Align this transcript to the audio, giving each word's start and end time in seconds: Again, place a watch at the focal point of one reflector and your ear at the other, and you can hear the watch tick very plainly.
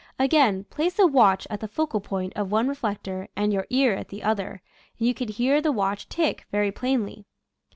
Again, 0.17 0.63
place 0.63 0.97
a 0.97 1.05
watch 1.05 1.45
at 1.51 1.59
the 1.59 1.67
focal 1.67 2.01
point 2.01 2.33
of 2.35 2.51
one 2.51 2.67
reflector 2.67 3.27
and 3.35 3.53
your 3.53 3.67
ear 3.69 3.93
at 3.93 4.07
the 4.09 4.23
other, 4.23 4.63
and 4.97 5.07
you 5.07 5.13
can 5.13 5.27
hear 5.27 5.61
the 5.61 5.71
watch 5.71 6.09
tick 6.09 6.47
very 6.49 6.71
plainly. 6.71 7.27